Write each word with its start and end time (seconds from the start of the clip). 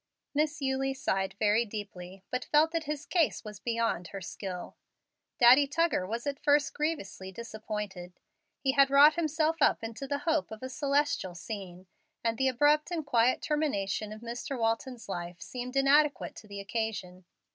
Miss 0.33 0.63
Eulie 0.63 0.95
sighed 0.95 1.35
very 1.37 1.63
deeply, 1.63 2.23
but 2.31 2.45
felt 2.45 2.71
that 2.71 2.85
his 2.85 3.05
case 3.05 3.43
was 3.43 3.59
beyond 3.59 4.07
her 4.07 4.19
skill. 4.19 4.75
Daddy 5.39 5.67
Tuggar 5.67 6.07
was 6.07 6.25
at 6.25 6.39
first 6.39 6.73
grievously 6.73 7.31
disappointed. 7.31 8.13
He 8.57 8.71
had 8.71 8.89
wrought 8.89 9.13
himself 9.13 9.57
up 9.61 9.83
into 9.83 10.07
the 10.07 10.17
hope 10.25 10.49
of 10.49 10.63
a 10.63 10.69
celestial 10.69 11.35
scene, 11.35 11.85
and 12.23 12.39
the 12.39 12.47
abrupt 12.47 12.89
and 12.89 13.05
quiet 13.05 13.43
termination 13.43 14.11
of 14.11 14.21
Mr. 14.21 14.57
Walton's 14.57 15.07
life 15.07 15.39
seemed 15.39 15.75
inadequate 15.75 16.35
to 16.37 16.47
the 16.47 16.59
occasion. 16.59 17.25